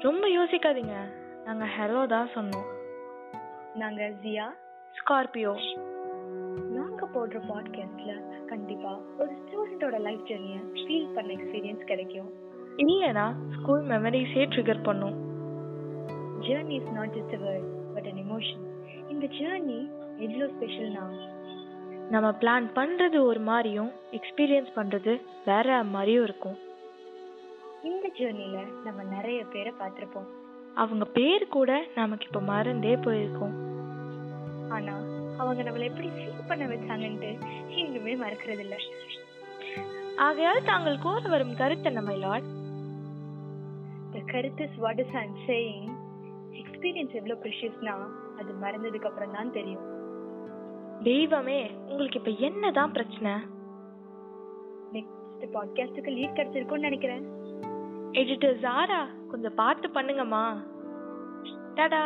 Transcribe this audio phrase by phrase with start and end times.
[0.00, 0.96] ரொம்ப யோசிக்காதீங்க.
[1.44, 2.66] நாங்க ஹலோ தான் சொன்னோம்.
[3.74, 4.44] நாங்க ஜியா
[4.98, 5.52] ஸ்கார்பியோ.
[6.70, 8.12] நாங்க போடுற பாட்காஸ்ட்ல
[8.46, 12.30] கண்டிப்பா ஒரு ஸ்டூடெண்டோட லைஃப் ஜெர்னியை ஃபீல் பண்ண எக்ஸ்பீரியன்ஸ் கிடைக்கும்.
[12.76, 15.16] இல்லைனா ஸ்கூல் மெமரிஸே ட்ரிகர் பண்ணும்.
[16.40, 18.64] Journey is not just a word but an emotion
[19.08, 21.06] இந்த ஜேர்னி எவ்வளோ ஸ்பெஷல்னா
[22.10, 26.58] நம்ம பிளான் பண்றது ஒரு மாதிரியும் எக்ஸ்பீரியன்ஸ் பண்றது வேற மாதிரியும் இருக்கும்.
[27.84, 30.26] இந்த ஜேர்னில நம்ம நிறைய பேரை பார்த்திருப்போம்.
[30.74, 33.54] அவங்க பேர் கூட நமக்கு இப்ப மறந்தே போயிருக்கோம்.
[34.70, 35.00] ஆனா
[35.36, 38.76] அவங்க நம்மள எப்படி ஃபீல் பண்ண வச்சாங்கன்ட்டு இன்னுமே மறக்கிறது இல்ல.
[40.16, 42.44] ஆகையால் தாங்கள் கூற வரும் கருத்து என்ன லார்ட்
[44.12, 45.96] த கருத்து is what is I'm saying
[46.52, 48.06] experience எவ்வளவு ப்ரிஷியஸ்னா
[48.38, 49.96] அது மறந்ததுக்கு அப்புறம் தான் தெரியும்.
[51.02, 53.32] தெய்வமே உங்களுக்கு இப்ப என்னதான் பிரச்சனை?
[54.92, 57.37] நெக்ஸ்ட் பாட்காஸ்டுக்கு லீட் கிடைச்சிருக்கும்னு நினைக்கிறேன்.
[58.18, 60.44] எடிட்டர் ஜாரா கொஞ்சம் பார்த்து பண்ணுங்கம்மா.
[61.74, 62.00] டடா.